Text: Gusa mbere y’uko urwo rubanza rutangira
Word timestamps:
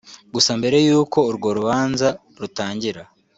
Gusa 0.33 0.51
mbere 0.59 0.77
y’uko 0.87 1.17
urwo 1.29 1.49
rubanza 1.57 2.07
rutangira 2.39 3.01